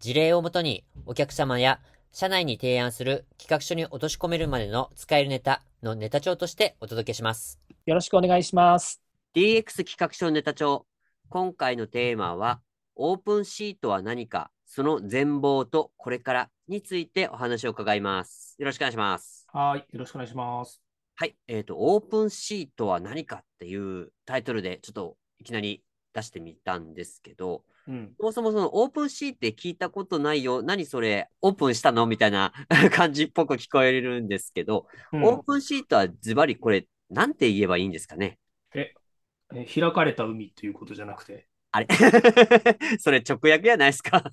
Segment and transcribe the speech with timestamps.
[0.00, 1.80] 事例をもとにお客様や
[2.12, 7.60] 社内に提案する企画書に落とし込めるまでの使えるネタのネタ帳としてお届けします。
[7.86, 9.02] よろしくお願いします。
[9.34, 10.86] DX 企画書ネタ帳。
[11.28, 12.60] 今回のテーマは、
[12.94, 18.54] オープンシートは何か、その全貌とこれからについてお話を伺います。
[18.58, 19.48] よろしくお願いします。
[19.52, 20.80] はい、よろしくお願いします。
[21.16, 32.06] はい、えっ、ー、と、 OpenSea とは何かっていうタイトルで、ちょっといきなり出してみたんですけど、うん、そもそもその OpenSea って聞いたことないよ、何それ、オープンしたの？
[32.06, 32.52] みたいな
[32.90, 38.38] 感じっぽく聞こえるんですけど、うん、 OpenSea とはズバリこれ、なんて言えばいいんですかね？
[38.74, 38.94] え、
[39.54, 41.46] え開かれた海っていうことじゃなくて？
[41.72, 41.88] あれ？
[42.98, 44.24] それ直訳やないですか？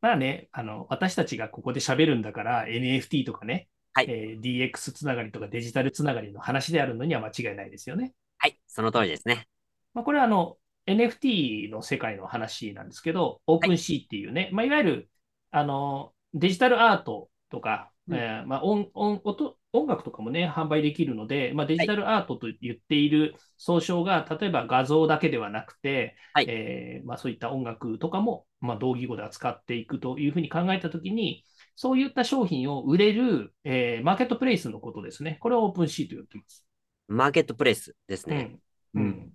[0.00, 4.06] まあね、あの、私たちがここで喋るんだから NFT とかね、はい。
[4.08, 8.12] えー、DX つながりとかデジタルつながりの話であるのには間違いないですよね。
[8.38, 9.48] はい、その通りですね。
[9.96, 15.10] まあ、これはあの NFT の世界の話なんですけど、オープンシーっていうね、はい、まあ、いわゆる
[15.50, 31.42] あのデジタルアートとか、うん、えー、まあ、音音音音楽とかもね、販売できるので、まあ、デジタルアートと言っている総称が、例えば画像だけではなくて、はい、えー、まあ、そういった音楽とかも、まあ、同義語で扱っていくというふうに考えたときに、
[31.74, 35.38] そういった商品を売れる、えー、マーケットプレイスのことですね。
[35.40, 36.66] これをオープンシート言ってます。
[37.08, 38.58] マーケットプレイスですね。
[38.94, 39.02] うん。
[39.02, 39.32] うん、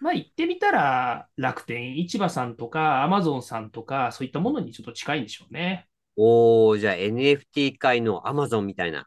[0.00, 5.88] まあ言ってみたら、楽天市場さんとか、アマゾンさんとか、そういったものにちょっと近いんでしょうね。
[6.16, 9.06] おー、じゃあ NFT 界のアマゾンみたいな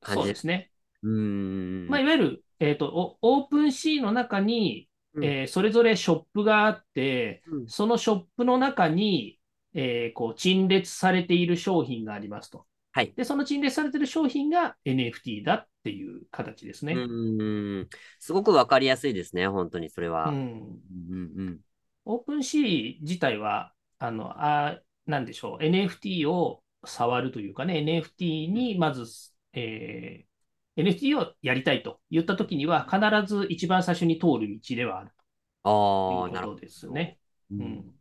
[0.00, 0.20] 感じ？
[0.20, 0.70] そうですね。
[1.02, 1.88] うん。
[1.88, 9.38] まあいわゆる、えっ、ー、と、 OpenSea の中に、うん、えー、それぞれショップがあって、うん、そのショップの中に、
[9.74, 12.66] えー、こう陳列されている商品がありますと。
[12.92, 13.12] はい。
[13.16, 16.94] で、その陳列されている商品が NFT だっていう形ですね。
[16.94, 16.98] う
[17.82, 17.88] ん。
[18.18, 20.28] すごくわかりやすいですね、本当にそれは。
[20.28, 20.34] うん。
[20.34, 21.60] うんうん、
[22.04, 29.04] オープンシー自体は、あの、あなんでしょう、NFT を触るというかね、NFT にまず、
[29.52, 35.10] えー、NFT をやりたいと言ったときには、必ず一番最初に通る道ではある
[35.64, 37.18] ということですね。
[37.50, 37.94] うん、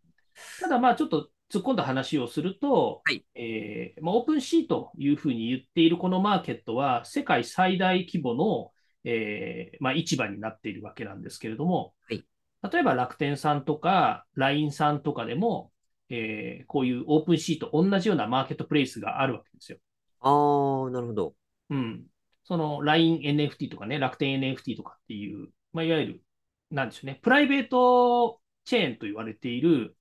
[0.61, 8.71] ただ、まあ、ちょっと突っ込んだ話をすると、はいえーまあ、オープンシーというふうに言っているこのマーケットは、世界最大規模の、
[9.03, 12.23] えーまあ、市場になっているわけなんですけれども、はい、
[12.71, 15.71] 例えば楽天さんとか LINE さんとかでも、
[16.09, 19.77] えー、こういうオープンシート、同じようなマーケットプレイスがあるわけですよ。
[20.21, 21.35] ああ、なるほど。
[21.69, 22.05] うん。
[22.43, 26.23] その LINENFT とかね、楽天 NFT とかっていう、まあ、いわゆる、
[26.71, 29.95] なんでしょうね、プライベートチェーンと言われている、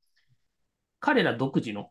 [1.00, 1.90] 彼ら独自の、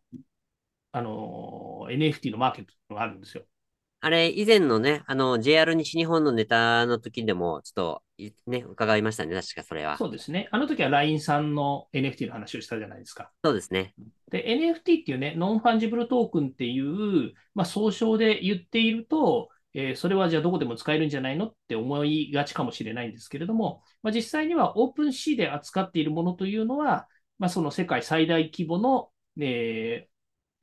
[0.92, 3.44] あの、NFT のマーケットがあるんですよ。
[4.00, 8.04] あれ、以前のね、あの、JR 西日本のネタの時でも、ちょっと、
[8.46, 9.98] ね、伺いましたね、確かそれは。
[9.98, 10.50] そうですね。
[10.52, 13.32] あの時は LINE さんの NFT の話をしたじゃないですか。
[13.44, 13.96] そうですね。
[14.30, 27.08] で、NFT っていうね、ノンファンジブルトークンっていう、まあ、総称で言っていると、えー、それはじゃあどこでも使えるんじゃないのって思いがちかもしれないんですけれども、まあ、実際には OpenSea で扱っているものというのは、
[27.40, 29.10] まあ、その世界最大規模の、
[29.40, 30.08] え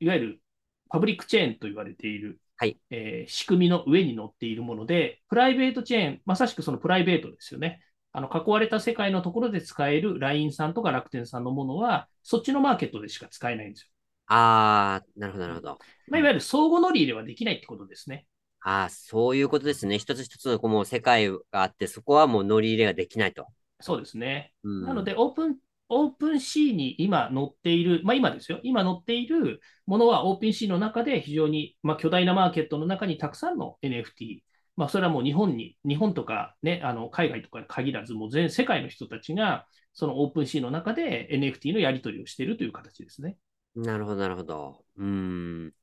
[0.01, 0.41] ー、いわゆる
[0.89, 7.81] パブリックチェーンと言われている、はいえー、仕組みの上に乗っているもので、プライベートチェーン、まさしくそのプライベートですよね。
[8.11, 13.89] あの囲われた世界のところで使える LINE さんとか楽天さんのものは、そっちのマーケットでしか使えないんですよ。
[14.27, 15.77] ああ、なるほど、なるほど。
[16.07, 18.25] まあ、いわゆる相互乗り入れはできないってことですね。
[18.61, 19.99] ああ、そういうことですね。
[19.99, 23.47] 一つ一つのこうもう世界があって、そこはもう乗り入れができないと。
[23.81, 24.53] そうですね。
[24.63, 25.57] うん、なので、オープン
[25.89, 34.41] OpenSea に今載っている、まあ今ですよ、今載っているものは OpenSea の中で非常に、まあ、巨大なマーケットの中にたくさんの NFT、
[34.77, 43.37] まあそれはもう日本に、日本とかね、あの海外とかに限らず、もう全世界の人たちがそのオープンシーの中で NFT のやり取りをしているという形ですね。
[43.75, 44.83] なるほど、なるほど。
[44.97, 45.73] うん。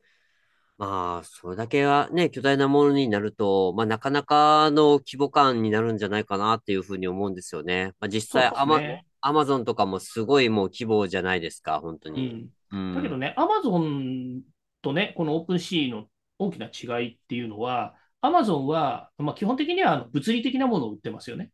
[0.78, 7.92] まあ、それだけはね、巨大なものになると、まあ、なかなかの規模感になるんじゃないかなっていうふうに思うんですよね。
[8.00, 8.80] まあ、実際、アマ、
[9.22, 12.48] アマゾンとかもすごいもう規模じゃないですか、本当に。
[12.70, 14.42] うん、だけどね、アマゾン
[14.82, 16.06] とね、このオープンシーの
[16.38, 21.50] 大きな違いっていうのは、アマゾンは、まあ、基本的には物理的なものを売ってますよね。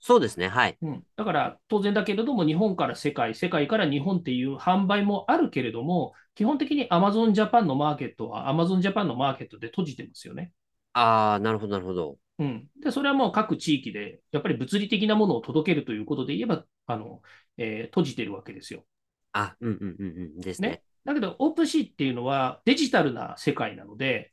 [0.00, 0.48] そうですね。
[0.48, 0.78] はい。
[0.80, 1.02] うん。
[1.16, 10.52] だから当然だけれども、日本から世界、世界から日本っていう販売もあるけれども、基本的に Amazon Japan のマーケットは Amazon Japan のマーケットで閉じてますよね。
[10.94, 12.16] ああ、なるほど、なるほど。
[12.40, 12.70] うん。
[12.80, 17.22] で、それはもう各地域で、やっぱり物理的なものを届けるということで言えば、あの、
[17.58, 18.86] えー閉じてるわけですよ。
[19.32, 20.68] あ、うんうんうんうんですね。
[20.70, 20.82] ね。
[21.04, 24.32] だけど、オープンシーっていうのはデジタルな世界なので、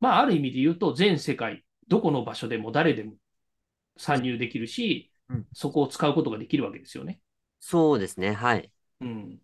[0.00, 3.14] まあ、ある意味で言うと、全世界、どこの場所でも誰でも
[3.98, 7.20] 参入できるし、うんそこを使うことができるわけですよね。
[7.60, 8.32] そうですね。
[8.32, 8.70] はい。
[9.00, 9.40] うん。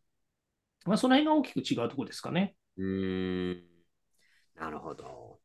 [0.87, 2.56] まあ、その辺が大きく違うところですかね。
[2.76, 3.76] うーん。
[4.54, 5.40] なるほど。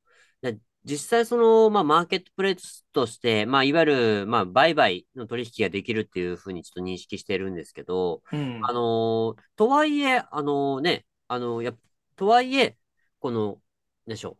[0.85, 8.59] で実際その、まあ、マーケットプレイスとして、まあ、いわゆる、まあ、売買の取引ができるっていうふうにちょっと認識してるんですけど、うん。
[8.63, 11.77] あのーとはいえ、あのね、あのやっ
[12.15, 12.77] とはいえ、
[13.19, 13.61] この、
[14.07, 14.37] でしょう。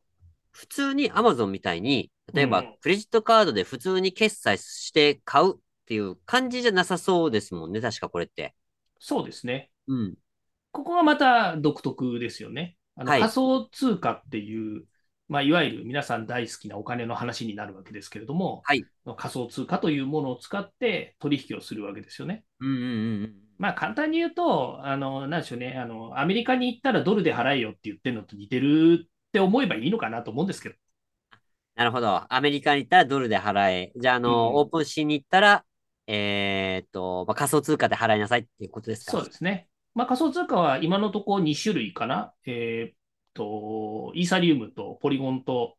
[0.52, 7.82] 普通に Amazon みたいに、例えばうんクレジットカードで普通に決済して買うっていう感じじゃなさそうですもんね。
[7.82, 8.56] 確かこれって。
[9.00, 9.70] そうですね。
[9.88, 10.16] うん。
[10.72, 12.78] ここがまた独特ですよね。
[12.96, 14.86] あのはい仮想通貨っていう、
[15.32, 18.86] まあ、いわゆる皆さん大好きなお金の話になるわけですけれども、はい。
[19.18, 22.44] 仮想通貨というものを使って取引をするわけですよね。
[22.60, 23.34] うんうんうんうん。
[23.58, 30.76] まあ簡単に言うと、あの、なんでしょうね、あの、アメリカに行ったらドルで払えよって言ってるのと似てるって思えばいいのかなと思うんですけど。
[31.76, 32.26] なるほど。
[32.34, 33.94] アメリカに行ったらドルで払え。
[33.96, 35.66] じゃあ、あの、うんオープンシーに行ったら、
[36.08, 39.12] えーっと、まあ、仮想通貨で払いなさいっていうことですか？
[39.14, 39.68] そうですね。
[39.94, 42.34] まあ仮想通貨は今のところ2種類かな。
[42.46, 42.96] えーっ
[43.34, 45.76] と、イーサリウムとポリゴンと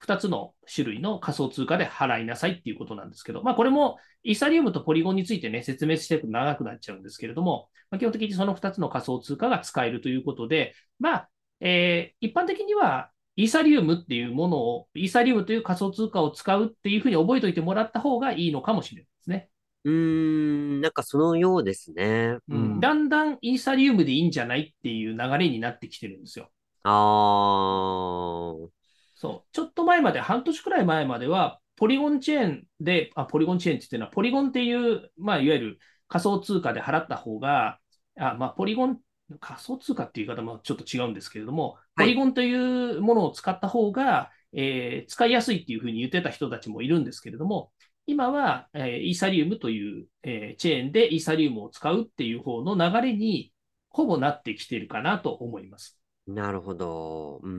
[0.00, 19.48] 2つの種類の仮想通貨で払いなさいっていうことなんですけど、まあこれもイーサリウムとポリゴンについてね、説明していくと長くなっちゃうんですけれども、まあ、基本的にその2つの仮想通貨が使えるということで、まあ、えー一般的にはイーサリウムっていうものを、イーサリウムという仮想通貨を使うっていうふうに覚えておいてもらった方がいいのかもしれないですね。
[19.84, 22.38] うーん、なんかそのようですね。
[22.48, 22.80] ううんん。
[22.80, 26.50] だんだんイーサリウムでいいんじゃないっていう流れになってきてるんですよ。
[26.84, 28.70] あー。
[29.14, 29.48] そう。
[29.52, 35.78] ちょっと前まで、半年くらい前までは、ポリゴンチェーンで、あ、ポリゴンチェーンって言ってるのは、ポリゴンっていう、まあ、いわゆる
[36.08, 37.78] 仮想通貨で払った方が、
[38.18, 39.00] あ、まあ、ポリゴン、
[39.40, 47.70] 仮想通貨っていう言い方もちょっと違うんですけれども、はいポリゴンというものを使った方が、えー使いやすいっていうふうに言ってた人たちもいるんですけれども、
[48.08, 53.52] 今は、えーイーサリウムという、えーチェーンでイーサリウムを使うっていう方の流れに、
[53.90, 56.00] ほぼなってきているかなと思います。
[56.26, 57.38] なるほど。
[57.42, 57.50] うー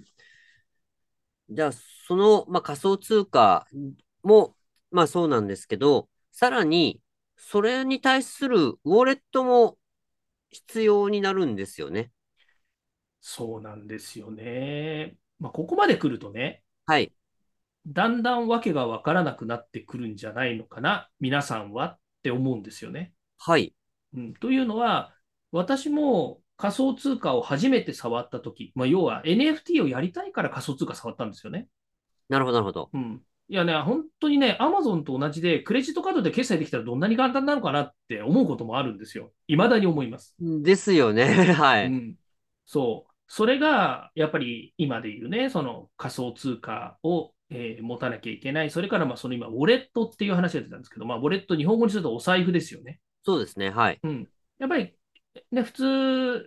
[0.00, 0.04] ん。
[1.50, 3.66] じゃあ、その、まあ、仮想通貨
[4.22, 4.56] も、
[4.90, 7.00] まあそうなんですけど、さらに、
[7.36, 9.78] それに対するウォレットも
[10.50, 12.12] 必要になるんですよね。
[13.20, 15.16] そうなんですよね。
[15.38, 17.14] まあ、ここまで来るとね、はい。
[17.86, 23.12] だんだんわけがわからなくなってくるんじゃないのかな、皆さんはって思うんですよね。
[23.38, 23.74] はい。
[24.14, 25.14] うん、というのは、
[25.52, 31.68] 私も仮想通貨を初めて触ったとき、まあ、要は NFT をやりたいから仮想通貨触ったんですよね。
[32.28, 32.90] なるほど、なるほど。
[32.92, 33.22] うん。
[33.48, 39.32] いやね、本当にね、Amazon と同じで、クレジットカードで決済できたらどんなに簡単なのかなって思うこともあるんですよ。
[39.48, 40.34] 未だに思います。
[40.40, 41.26] ですよね。
[41.52, 41.86] はい。
[41.88, 42.16] うん、
[42.64, 43.12] そう。
[43.26, 48.70] それが、やっぱり今で言うね、その仮想通貨を、えー持たなきゃいけない。
[48.70, 53.00] それから、まあ、その今、ウォレットっていう話が出てたんですけど、まあ、ウォレット、日本語にするとお財布ですよね。
[53.24, 53.70] そうですね。
[53.70, 54.00] はい。
[54.02, 54.28] うん。
[54.58, 54.94] やっぱり、
[55.50, 55.84] ね、普通、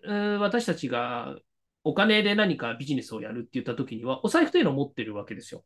[0.06, 1.36] えー私たちが
[1.84, 5.64] お金で何かビジネスをやるって言った時には、お財布というのを持ってるわけですよ。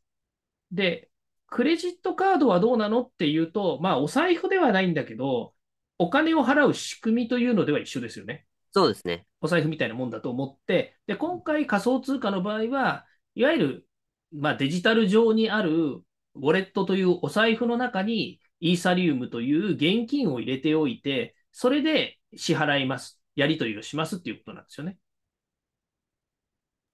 [0.71, 1.09] で、
[1.47, 5.53] クレジットカードはどうなのっていうと、まあ、お財布ではないんだけど、
[5.97, 8.45] お金を払う仕組みというのでは一緒ですよね。
[8.71, 9.25] そうですね。
[9.41, 13.05] お財布みたいなもんだと思って、で、今回仮想通貨の場合は、
[13.35, 13.87] いわゆる、
[14.31, 23.19] まあ、デジタル上にあるウォレットというお財布の中に、イーサリウムという現金を入れておいて、それで支払います。
[23.35, 24.97] やり取りをしますっていうことなんですよね。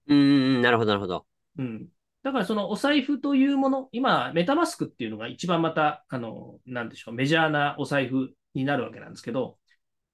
[0.06, 1.26] うんなるほど、なるほど。
[1.58, 1.88] うん。
[2.22, 9.58] だからそのお財布というもの、今、 MetaMask っていうのが一番また、あの、なんでしょう、メジャーなお財布になるわけなんですけど、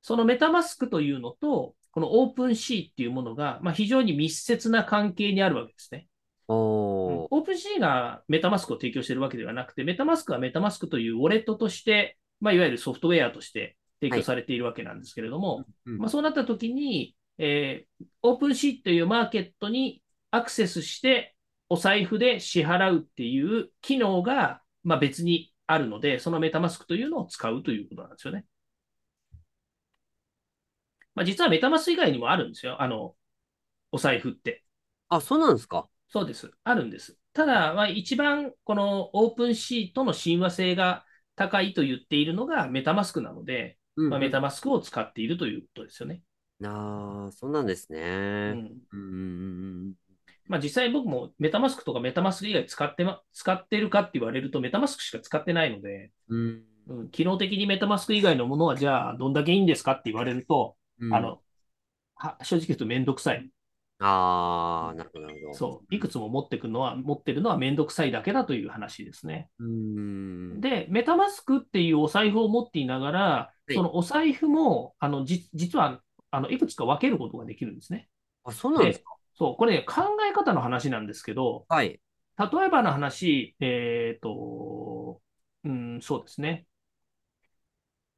[0.02, 6.08] その MetaMask というのと、この OpenSea っていうものが、まあ、非常に密接な関係にあるわけですね。
[6.48, 21.34] OpenSea が MetaMask を提供しているわけではなくて、 MetaMask は MetaMask というウォレットとして、まあ、いわゆるソフトウェアとして提供されているわけなんですけれども、うんまあ、そうなったときに、えー OpenSea というマーケットにアクセスして、
[21.68, 28.44] お財布で支払うっていう機能が、まあ、別にあるので、そのメタマスクというのを使うということなんですよね。
[31.14, 32.82] まあ、実はメタマスク以外にもあるんですよ。
[32.82, 33.14] あの、
[33.92, 34.64] お財布って。
[35.08, 35.88] あ、そうなんですか。
[36.14, 36.52] そうです。
[36.62, 37.18] あるんです。
[37.32, 41.04] ただ、まあ、一番このオープンシートの親和性が
[41.34, 46.22] 高いと言っているのがメタマスクなので、うんまあ、メタマスクを使っているということですよね。
[46.64, 48.00] ああ、そうなんですうね。
[48.00, 48.78] ん。
[48.92, 49.94] うんうん
[50.46, 56.98] まあ実際僕もメタマスクとかメタマスク以外使ってま、使ってるかって言われるとメタマスクしか使ってないので、うんうん。
[57.00, 61.40] うん、機能的にメタマスク以外のものはじゃあどんだけいいんですかって言われると、うんあの、
[62.14, 63.50] は正直言うとめんどくさい。
[64.00, 65.54] ああ、なるほど、なるほど。
[65.54, 65.94] そう。
[65.94, 69.48] いくつも持ってくのは、持ってるのはめんどくさいだけだという話ですね。
[69.60, 70.60] うん。
[70.60, 78.08] で、メタマスクっていうお財布を持っていながら、いそのお財布も、あの、じ、実は、あの、いくつか分けることができるんですね。
[78.42, 79.14] あ、そうなんですか？
[79.36, 82.00] そう、これ、ね、考え方の話なんですけど、はい。
[82.36, 85.20] 例えばの話、えっと、
[85.64, 86.66] うん、そうですね。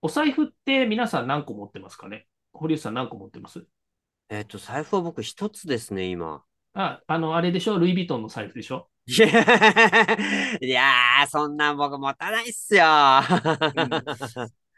[0.02, 2.26] お財布って皆さん何個持ってますかね？
[2.52, 3.66] 堀内さん何個持ってます？
[4.28, 6.42] えっと、財布は僕一つですね、今。
[6.74, 7.78] あ、あの、あれでしょ？
[7.78, 8.88] ルイ・ヴィトンの財布でしょ？
[9.08, 12.82] いや ー、そんなん僕持たないっすよ。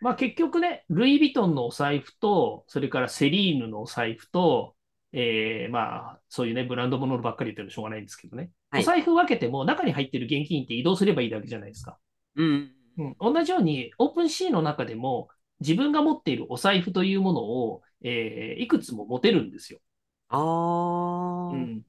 [0.01, 4.77] まあ結局ね、ルイ・ヴィトンのお財布と、それからセリーヌのお財布と、
[5.13, 8.51] えー、まあ、そういうね、ブランド物ばっかり言ってるのしょうがないんですけどね。
[8.71, 11.99] はいお財布分けても中に入ってる現金って移動すればいいだけじゃないですか。
[12.37, 12.73] うん。
[12.99, 15.29] うん、同じように、 OpenSea の中でも、
[15.61, 19.81] 自分が持っているお財布というものを、えーいくつも持てるんですよ。
[20.29, 21.55] あー。
[21.55, 21.83] うん、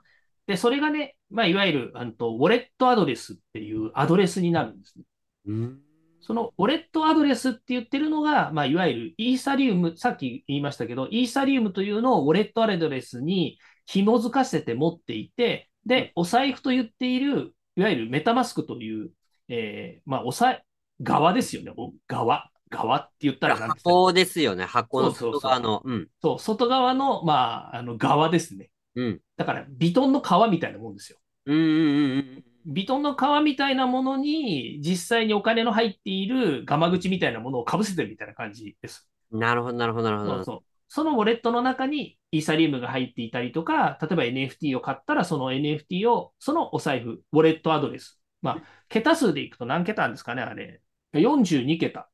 [0.48, 5.06] で、それがね、まあ、いわゆる、あのと、ウォレットアドレスっていうアドレスになるんですね。
[5.46, 5.80] うん。
[6.22, 19.12] そのウォレットアドレスって言ってるのが、まあ、いわゆるイーサリウム、さっき言いましたけど、イーサリウムというのをウォレットアドレスに紐づかせて持っていて、で、お財布と言っている、いわゆるメタマスクという、
[19.48, 20.62] えーまあ、おさ
[21.02, 21.72] 側ですよね。
[21.76, 22.52] お側。
[22.70, 24.66] 側って言ったら何ですか箱ですよね。
[24.66, 25.82] 箱の外側の。
[25.84, 26.08] うん。
[26.22, 28.70] そう、外側の、まあ、あの、側ですね。
[28.96, 29.22] うん。
[29.38, 31.18] だから、ビトンの皮みたいなもんですよ。
[31.46, 39.10] うんうんうんビトンの皮みたいなものに、実際にお金の入っているガマ口みたいなものをかぶせてるみたいな感じです。
[39.32, 39.40] うん。
[39.40, 40.36] なるほど、なるほど、なるほど。
[40.36, 40.60] そうそう。
[40.90, 48.20] そのウォレットの中にイーサリウムが入っていたりとか、例えば NFT を買ったら、その NFT を、そのお財布、ウォレットアドレス。
[48.42, 50.82] まあ、桁数でいくと何桁ですかね、あれ。
[51.14, 52.10] 42桁。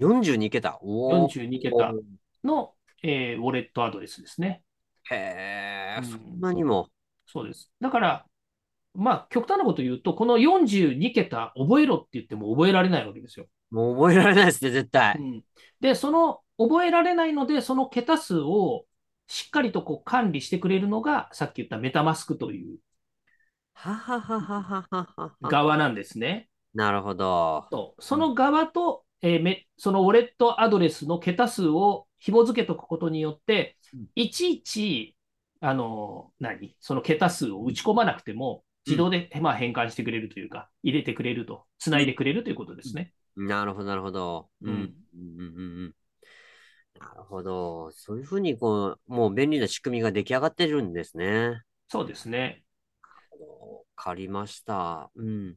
[0.00, 0.78] 42桁。
[0.82, 1.26] おー。
[1.28, 1.92] 42桁
[2.44, 4.62] の、えーウォレットアドレスですね。
[5.10, 6.88] へー、うんそんなにも。
[7.26, 7.70] そうです。
[7.80, 8.26] だから、
[8.94, 13.46] まあ、極端なこと言うと、この42桁覚えろって言っても覚えられないわけですよ。
[13.70, 15.16] もう覚えられないですね、絶対。
[15.18, 15.44] うん
[15.80, 18.84] で、その覚えられないので、その桁数を
[19.28, 22.78] しっかりとこう管理してくれるのが、さっき言ったメタマスクという
[23.72, 25.48] ははははははは。
[25.48, 26.50] 側なんですね。
[26.74, 27.94] なるほど。
[27.98, 35.16] その側と、えーめそのウォレットアドレスの桁数を紐付けとくことによってうん、いちいち、
[35.60, 36.76] あの、何？
[36.80, 43.12] その桁数を打ち込まなくても、自動で、まあ、変換してくれるというか、入れてくれると、つないでくれるということですね。
[43.36, 44.48] なるほど、なるほど。
[44.62, 44.76] うんうん。
[44.76, 45.94] うんうんうんうん
[46.98, 47.90] なるほど。
[47.92, 51.62] そういうふうに、こう、もう便利な仕組みが出来上がってるんですね。
[51.88, 52.62] そうですね。
[53.32, 55.10] わかりました。
[55.14, 55.56] うん。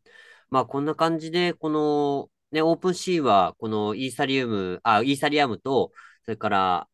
[0.49, 5.91] まあ、こんな感じで、この、ね、オープンシーは、このイーサリウム、あ、イーサリアムと、
[6.23, 6.89] それから、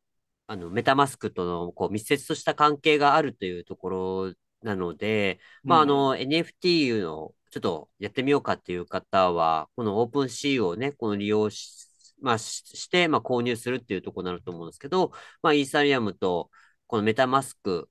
[0.47, 5.87] あの、メタマスクとの、こう、密接とした関係があるというところなので、まあ、あうん。
[5.87, 11.87] の、NFT の、ちょっとやってみようかっていう方は、このオープンシーをね、この利用し、
[12.21, 15.11] まあ、しして、まあ、購入するっていうところになると思うんですけど、
[15.41, 16.51] まあ、イーサリアムと、
[16.87, 17.89] このメタマスク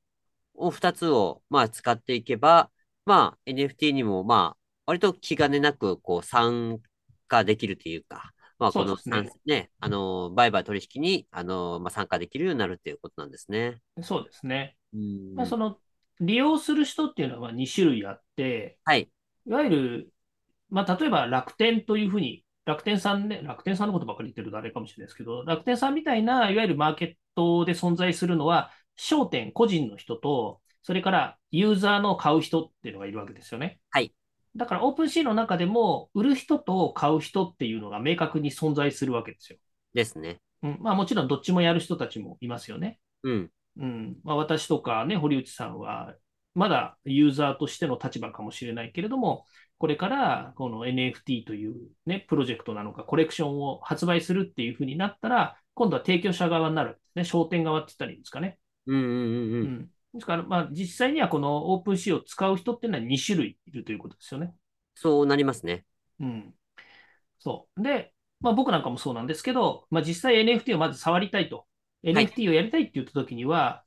[0.54, 2.70] を2つを、まあ、使っていけば、
[3.04, 6.80] まあ、NFT にも、まあ、割と気兼ねなく、こう、参
[7.28, 13.80] 加できるというか、まあ、この、ねね、あの、売買取引に、あの、まあ、参加できるようになるっていうことなんですね。
[14.02, 14.76] そうですね。
[14.92, 15.34] うん。
[15.36, 15.78] まあ、その、
[16.20, 19.08] 利用する人っていうのは2種類あって、はい。
[19.46, 20.12] いわゆる、
[20.70, 33.80] まあ、例えば楽天というふうに、楽天さんね、楽天さんのことばかり言ってるとあれかもしれないですけど、楽天さんみたいな、いわゆるマーケットで存在するのは、商店、個人の人と、それからユーザーの買う人っていうのがいるわけですよね。
[33.90, 34.12] はい。
[34.58, 39.58] だから、オープンシーの中でも、売る人と買う人っていうのが明確に存在するわけですよ。
[39.94, 40.40] ですね。
[40.62, 42.98] うん、まあ、もちろんどっちもやる人たちもいますよね。
[43.22, 43.50] うん。
[43.78, 46.14] うんまあ、私とかね、堀内さんは、
[46.54, 49.44] まだユーザーとしての立場かもしれないけれども、
[49.78, 57.24] これからこの NFT という、ね、プロジェクトなのか、コレクションを発売するっていうふうになったら、今度は提供者側になるんですね。
[57.24, 58.58] 商店側って言ったらいいんですかね。
[58.86, 59.90] うんうんうんううん。
[60.16, 64.54] ん、ですから、まあ、実際にはこの OpenSea を使う人っていうのは2種類いるということですよね。
[64.94, 65.84] そうなりますね。
[66.20, 66.54] うん。
[67.38, 67.82] そう。
[67.82, 71.66] で、まあ、僕なんかもそうなんですけど、まあ、実際 NFT をまず触りたいと。
[72.02, 73.84] い NFT をやりたいって言ったときには、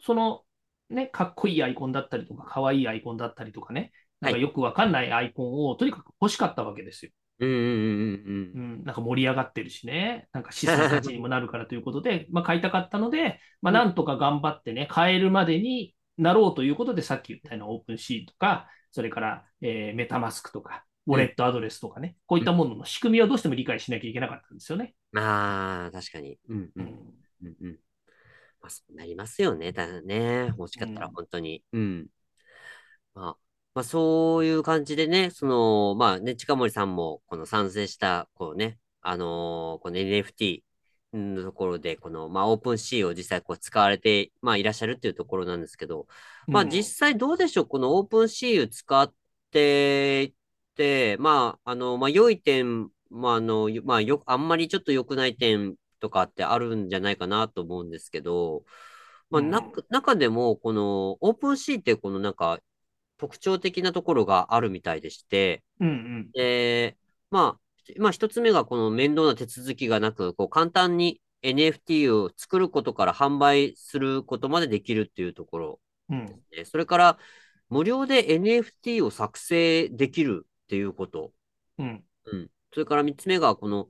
[0.00, 0.44] その、
[0.88, 7.12] ね、かっこいいアイコンだったりとか、かわいいアイコンだったりとかね、なんかはいよくわかんないアイコンをとにかく欲しかったわけですよ。
[7.40, 8.58] うんうんうんう。
[8.58, 24.94] うんん、なんか盛り上がってるしね、なんか資産価値にもなるからということで、 まあ買いたかったので、まあなんとか頑張ってね、買えるまでになろうということで、さっき言ったような OpenSea とか、それから、えー MetaMask とか、ウォレットアドレスとかね、こういったものの仕組みをどうしても理解しなきゃいけなかったんですよね。
[25.16, 26.38] ああ、確かに。
[26.48, 26.72] うんう。
[26.76, 26.88] うんん
[27.42, 27.78] うんうん。
[28.60, 29.72] まあ、そうなりますよね。
[29.72, 31.64] ただね、欲しかったらうん本当に。
[31.72, 32.08] うん。
[33.14, 33.36] まあ、
[33.74, 40.62] まあ、そういう感じでね、その、まあね、近森さんも、この賛成した、こうね、あのーこの NFT
[41.12, 46.06] のところで、この、まあ、 OpenSea を実際こう使われて、まあ、いらっしゃるっていうところなんですけど、
[46.46, 47.66] まあ、実際どうでしょう？
[47.66, 49.12] この OpenSea を使っ
[49.50, 50.34] てい
[50.76, 58.64] て、まあ、あの、まあ、良い点、まあ、あの、まあ、よ、あんまりちょっと良くない点とかってあるんじゃないかなと思うんですけど、
[59.30, 59.72] まあ、なうん。
[59.90, 62.58] 中でも、このオープンシーって、このなんか、
[63.20, 66.96] 特徴的なところがあるみたいでして、うんうんで、
[67.30, 77.18] まあ、まあ、一つ目がこの面倒な手続きがなく、こう簡単に NFT を作ることから販売することまでできるっていうところうんで、それから
[77.68, 81.32] 無料で NFT を作成できるっていうこと。
[81.78, 82.50] うんうん。
[82.72, 83.88] それから三つ目がこの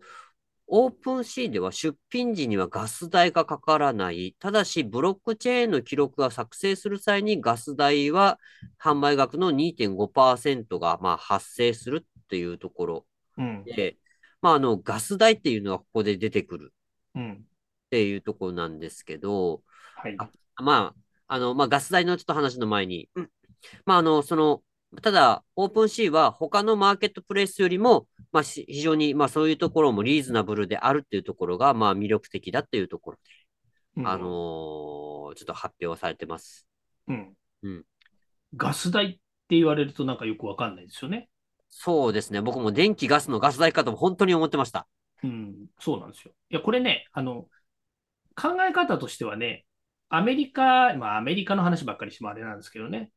[0.72, 4.36] オープンシーでは出品時にはガス代がかからない。
[4.38, 8.38] ただし、ブロックチェーンの記録が作成する際にガス代は
[8.80, 13.06] 販売額の2.5%がまあ発生するっていうところ。
[13.36, 13.64] うん。
[13.64, 13.96] で、
[14.40, 16.72] まあ、あの、ガス代っていうのはここで出てくる。
[17.16, 17.32] うん。
[17.32, 19.62] っていうところなんですけど、
[19.96, 20.14] はい。
[20.18, 20.30] あ
[20.62, 20.94] ま
[21.26, 23.30] あ、あの、まあ、ガス代のちょっと話の前に、うん。
[23.84, 24.62] まあ、あの、その、
[25.02, 33.18] ただ、オープンシーは他のマーケットプレイスよりも、まあ、し非常に、まあ、そういうところもリーズナブルであるっていうところが、まあ、魅力的だっていうところ
[33.96, 36.66] で、うんあのーちょっと発表されてます。
[37.06, 37.32] うん
[37.62, 37.84] うん
[38.56, 39.20] ガス代って
[39.50, 41.28] 言われるとなんかよくわかんないですよね。
[41.68, 42.40] そうですね。
[42.40, 44.88] 僕も電気、ガスのガス代かと本当に思ってました。
[45.22, 46.32] うん、そうなんですよ。
[46.50, 47.46] いや、これね、あの、
[48.34, 49.66] 考え方としてはね、
[50.08, 53.12] アメリカ、まあアメリカの話ばっかりしてもあれなんですけどね、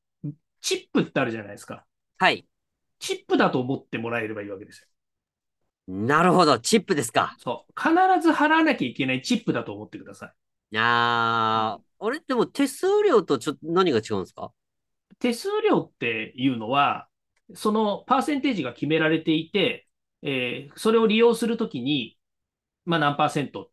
[0.61, 1.85] チップってあるじゃないですか。
[2.19, 2.45] はい。
[2.99, 4.87] チップだと思ってもらえればいいわけですよ。
[5.87, 6.59] なるほど。
[6.59, 7.35] チップですか。
[7.39, 7.73] そう。
[7.77, 7.91] 必
[8.21, 10.33] ず払わなきゃいけないチップだと思ってください。
[10.75, 14.51] あー、あれでも手数料とちょっと何が違うんですか？
[15.19, 17.07] 手数料っていうのは、
[17.55, 19.87] そのパーセンテージが決められていて、
[20.21, 22.17] えーそれを利用するときに、
[22.85, 23.71] まあ何パーセント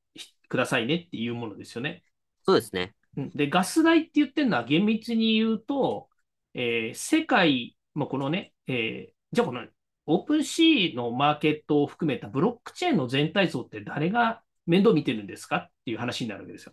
[0.49, 2.03] くださいねっていうものですよね。
[2.44, 2.94] そうですね。
[3.16, 6.09] うんで、ガス代って言ってるのは厳密に言うと、
[6.55, 9.64] えー世界、まあ、このね、えーじゃあこの
[10.12, 16.73] オープンシーのマーケットを含めたブロックチェーンの全体像って誰が面倒見てるんですかっていう話になるわけですよ。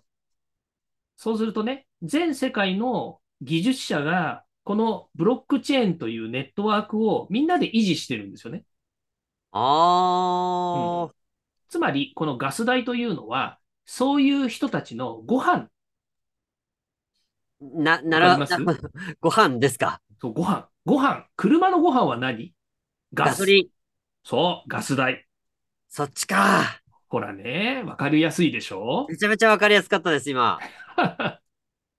[1.17, 8.65] そうするとね、全世界の技術者がこのブロックチェーンというネットワークをみんなで維持してるんですよね。
[9.51, 11.13] あー、
[11.69, 15.69] つまり、このガス代というのは、そういう人たちのご飯、
[17.61, 18.37] な、なら、
[19.21, 20.01] ご飯ですか？
[20.21, 22.53] そうご飯、ご飯、車のご飯は何？
[23.13, 23.29] ガス。
[23.31, 23.67] ガソリン。
[24.23, 25.27] そう、ガス代。
[25.89, 26.81] そっちか。
[27.09, 29.07] ほらね、わかりやすいでしょ？
[29.09, 30.59] めちゃめちゃわかりやすかったです、今。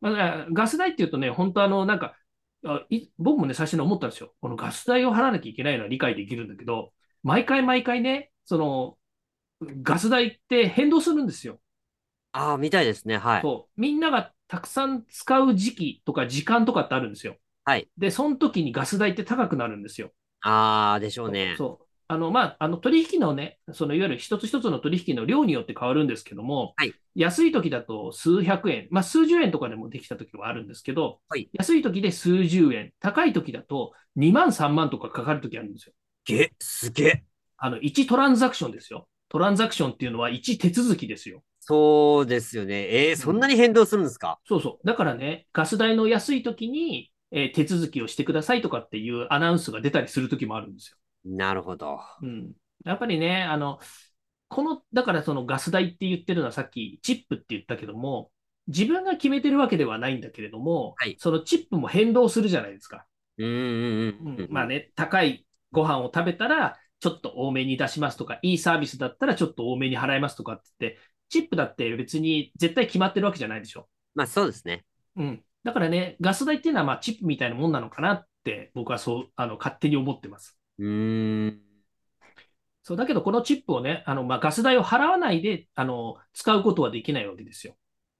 [0.00, 2.16] まあ、ガス代っていうとね、本当あの、なんか、
[2.64, 4.34] あい僕もね、最初に思ったんですよ。
[4.40, 6.92] このガス代を払わなきゃいけないのは理解できるんだけど、
[7.22, 8.98] 毎回毎回ね、その、
[9.82, 11.60] ガス代って変動するんですよ。
[12.32, 13.16] ああ、みたいですね。
[13.16, 13.42] はい。
[13.42, 13.80] そう。
[13.80, 17.36] みんながたくさん使う時期とか時間とかってあるんですよ。
[17.64, 17.88] はい。
[17.96, 20.12] で、その時にガス代って高くなるんですよ。
[20.40, 21.54] ああ、でしょうね。
[21.58, 21.84] そう。
[22.10, 35.94] あの、まあ、あの、取引のね、そのいわゆる一つ一つの取引の量によって変わるんですけども、はい安い時だと数百円、まあ、数十円とかでもできた時はあるんですけど、はい安い時で数十円、高い時だと2万、3万とかかかる時あるんですよ。
[36.26, 37.24] げ、すげえ。
[37.56, 39.08] あの、1トランザクションですよ。
[39.28, 41.42] トランザクションっていうのは1手続きですよ。
[41.60, 43.08] そうですよね。
[43.10, 44.86] えー、そんなに変動するんですか、そうそう。
[44.86, 50.96] だからね、ガス代の安い時に、えー手続きをしてくださいとかっていうアナウンスが出たりする時もあるんですよ。
[51.24, 52.00] なるほど。
[52.22, 52.52] うん。
[52.84, 53.80] やっぱりね、あの、
[54.48, 58.30] この、だからそのガス代って言ってるのはさっきチップって言ったけども、
[58.66, 63.06] 自分が決めてるわけではないんだけれども、はいそのチップも変動するじゃないですか。
[63.38, 64.48] うん。
[64.50, 73.88] まあね、高いご飯を食べたら、ちょっと多めに出しますとか、いいサービスだったらちょっと多めに払いますとかって言って、チップだって別に絶対決まってるわけじゃないでしょ。
[74.14, 74.84] まあそうですね。
[75.16, 75.44] うん。
[75.68, 80.58] だからね、ガス代っていうのはまあチップみたいなもんなのかなって僕はそう、あの、勝手に思ってます。
[80.78, 81.62] うーん。
[82.82, 87.76] そう、だけどこのチップをね、あの、まあ、ガス代を払わないで、あの、使うことはできないわけですよ。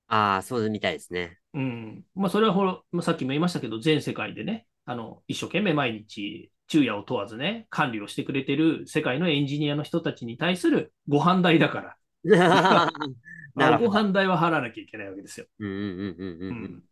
[0.08, 1.38] ああ、そうみたいですね。
[1.54, 2.04] うん。
[2.14, 11.96] まあ、それはほら、まあさっきも言いましたけど、全世界でね、あの、一生懸命毎日昼夜を問わずね、管理をしてくれてる世界のエンジニアの人たちに対するご飯代だから。
[13.54, 15.46] ご飯代は払わなきゃいけないわけですよ。
[15.58, 16.82] うんうんうんうんううん。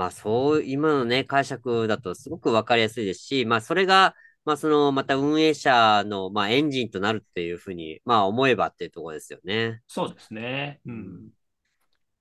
[0.00, 0.04] ん。
[0.04, 9.82] まあそう、今のね、解釈だとすごくわかりやすいですし、まあそれが、まあその、また運営者の、まあエンジンとなるっていうふうに、まあ思えばっていうところですよね。
[9.88, 10.80] そうですね。
[10.86, 11.30] うん。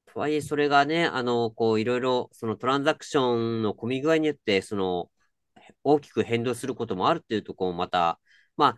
[0.05, 5.11] とはいえ、それがね、あの、こう、いろいろ、そのトランザクションの混み具合によって、その、
[5.83, 8.19] 大きく変動することもあるっていうところもまた、
[8.57, 8.77] まあ、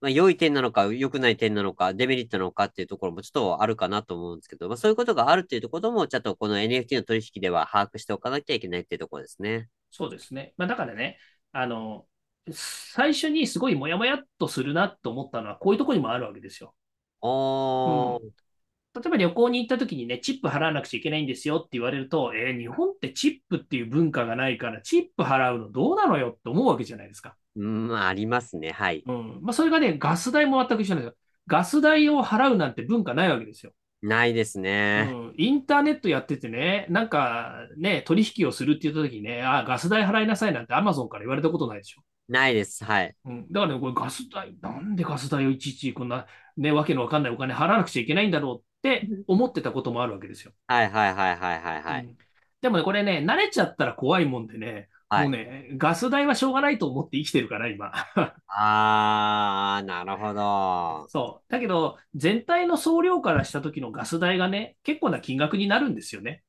[0.00, 9.68] まあ、良い点なのか、良くない点なのか、デメリットなのかっていうところもちょっとあるかなと思うんですけど、まあ、そういうことがあるっていうところも、ちょっとこの NFT の取引では把握しておかなきゃいけないっていうところですね。
[9.90, 10.54] そうですね。
[10.56, 11.18] まあ、だからね、
[11.52, 12.06] あの、
[12.52, 16.74] 最初にすごいモヤモヤっとするなと思ったのは、こういうところにもあるわけですよ。
[17.20, 18.30] おー、
[19.00, 27.36] 例えば旅行に行った時にね、チップ払わなくちゃいけないんですよって言われると、えー日本ってチップっていう文化がないから、チップ払うのどうなのよって思うわけじゃないですか。
[27.56, 28.70] うん、まあ、ありますね。
[28.70, 29.04] はい。
[29.06, 29.40] うん。
[29.42, 31.16] まあ、それがね、ガス代も全く一緒なんですよ。
[31.46, 33.72] ガス代を払うなんて文化ないわけですよ。
[34.02, 34.60] ないです
[34.94, 35.18] うね。
[35.30, 35.34] ん。
[35.36, 42.02] インターネットやっててね、なんかね、取引をするって言った時にね、あ、ガス代払いなさいなんてアマゾンから言われたことないでしょ。
[42.28, 42.84] ないです。
[42.84, 43.16] はい。
[43.24, 43.52] うん。
[43.52, 50.52] だからね、これガス代、なんでガス代をいちいちこんなね、わけのわかんないお金払わなくちゃいけないんだろうって思ってたこともあるわけですよ。
[50.66, 52.04] はいはいはいはいはいはい。
[52.06, 52.18] うん
[52.60, 57.92] でもね、これね、慣れちゃったら怖いもんでね、はいもうね、ガス代はしょうがないと思って生きてるから、今。
[58.48, 61.10] あー、なるほど。
[61.10, 61.52] そう。
[61.52, 66.42] だけど、全体の総量からした時のガス代がね、結構な金額になるんですよね。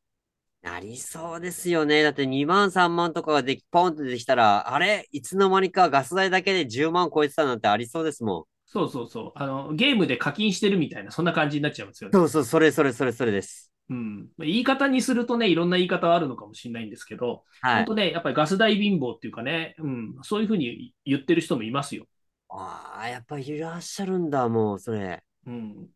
[0.62, 2.04] なりそうですよね。
[2.04, 5.08] だって2万3万とかができ、ポンと出てきたら、あれ？
[5.12, 8.46] いつの間にかガス代だけで10万超えてたなんてありそうですもん。
[8.72, 9.32] そうそうそう。
[9.34, 12.14] あの、ゲームで課金してるみたいな、そんな感じになっちゃうんですよね。
[12.14, 13.72] そうそう、それそれそれそれです。
[13.90, 14.28] うん。
[14.38, 17.76] 言い方にするとね、いろんな言い方はあるのかもしれないんですけど、はい。
[17.78, 22.06] 本当ね、やっぱりガス代貧乏っていうかね、うん、そういうふうに言ってる人もいますよ。
[22.50, 25.24] ああ、やっぱりいらっしゃるんだ、もう、それ。
[25.48, 25.88] うん。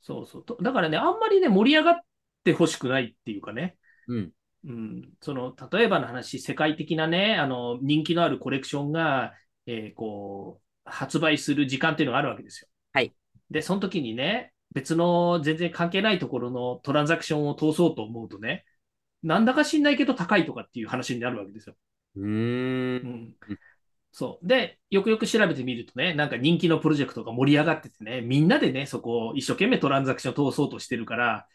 [0.00, 0.44] そうそう。
[0.44, 2.00] とだからね、あんまりね、盛り上がっ
[2.42, 3.76] てほしくないっていうかね、
[4.08, 4.32] うん。
[4.66, 9.34] うん、その、例えばの話、世界的なね、あの、人気のあるコレクションが、
[9.66, 12.68] えーこう、発売する時間っていうのがあるわけですよ。
[12.92, 13.12] はい。
[13.50, 18.64] で、その時にね、別の全然関係ないところのトランザクションを通そうと思うとね、
[19.22, 21.76] なんだか知んないけど高いとかっていう話になるわけですよ。
[22.16, 22.24] うー。
[22.24, 23.34] うんん。
[24.12, 24.46] そう。
[24.46, 31.48] で、よくよく調べてみるとね、なんか人気のプロジェクトが盛り上がっててね、みんなでね、そこを一生懸命トランザクションを通そうとしてるから、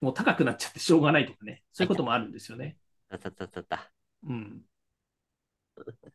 [0.00, 2.76] もう高くなっちゃってしょうがないとかね、そういうこともあるんですよね。
[3.08, 3.92] たたたたた。
[4.26, 4.62] うん。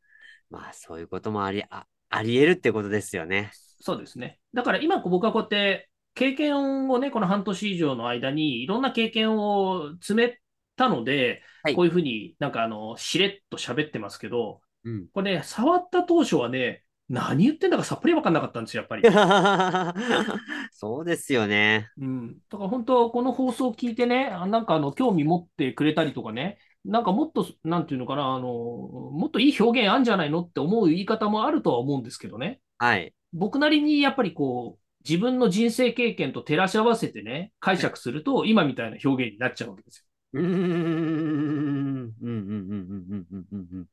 [0.50, 3.52] まあ、そういうこともあり、あ、あり得るってことですよね。
[3.80, 4.40] そうですね。
[4.54, 10.40] だから今僕はこうやって経験をね、この半年以上の間にいろんな経験を詰め
[10.76, 15.08] たので、はいこういうふうになんかあの、しれっと喋ってますけど、うん。
[15.14, 19.04] これね、触った当初はね、何言ってんだかさっぱりわかんなかったんですよ、やっぱり。
[20.72, 21.90] そうですよね。
[21.98, 22.38] うん。
[22.50, 32.62] だから本当、この放送を聞いてね、あなんかあの、興味持ってくれたりとかね、なんかもっと、なんていうのかな、あの、もっといい表現あるんじゃないのって思う言い方もあるとは思うんですけどね。
[32.78, 33.14] はい。
[33.34, 40.46] 僕なりにやっぱりこう、自分の人生経験と照らし合わせてね、解釈すると、今みたいな表現になっちゃうわけですうーん。
[40.46, 43.88] うん、うん、うん、うん、うん、うん、うん、うん。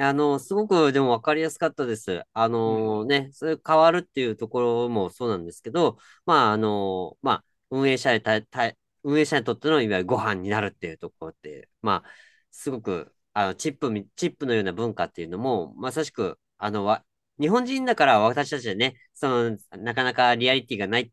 [0.00, 2.22] あの、すごくでも分かりやすかったです。
[2.32, 8.72] あのね、それ変わるっていうところもそうなんですけど、まあ、あの、まあ、運営者にた、た、
[9.04, 12.10] 運営者にとってのいわゆるご飯になるっていうところって、まあ、
[12.50, 17.04] すごく、あの、チップみ、チップのような文化っていうのも、まさしく、あの、わ、
[17.40, 21.12] 日本人だから私たちはね、その、なかなかリアリティがない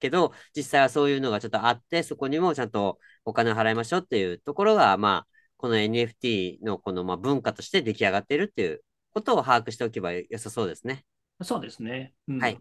[0.00, 11.06] けど、実際はそういうのがちょっとあって、そこにもちゃんとお金を払いましょうっていうところが、まあ、この NFT のこのまあ文化として出来上がっているっていうことを把握しておけば良さそうですね。
[11.42, 12.12] そうですね。
[12.28, 12.60] うんはい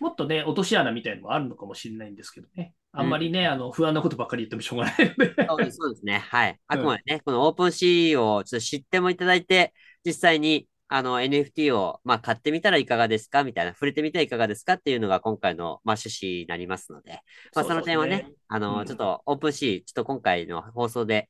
[0.00, 2.74] もっとね、落とし穴みたいのもあるのかもしれないんですけどね。
[2.96, 5.46] あんまりね、あの、不安なことばっかり言ってもしょうがないので。
[5.48, 6.18] そうですそうですね。
[6.18, 6.60] はい。
[6.66, 17.20] あくまでね、この OpenC をちょっと知ってもいただいて、実際にあの NFT をまあ買ってみたらいかがですかみたいな、触れてみてはいかがですかっていうのが今回のまあ趣旨になりますので、
[17.54, 21.28] まあその点はね、あの、うんちょっと OpenC、ちょっと今回の放送で、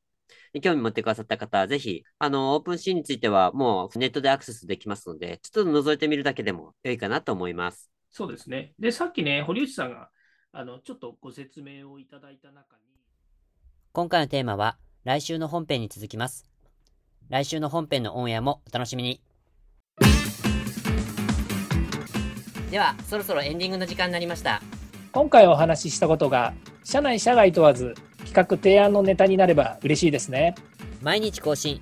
[0.61, 7.91] 興味持ってくださった方は、ぜひ、あの、OpenC についてはもうネットでアクセスできますので、ちょっと覗いてみるだけでも良いかなと思います。
[8.11, 8.73] そうですね。
[8.79, 10.09] で、さっきね、堀内さんが、
[10.57, 12.83] あの、ちょっとご説明をいただいた中に、
[13.91, 16.45] 今回のテーマは、来週の本編に続きます。
[17.27, 19.19] 来週の本編のオンエアもお楽しみに。
[22.71, 24.61] では、そろそろエンディングの時間になりました。
[25.11, 26.53] 今回お話ししたことが
[26.85, 27.93] 社内社外問わず
[28.25, 30.55] 企画提案のネタになれば嬉しいですね
[31.01, 31.81] 毎日更新、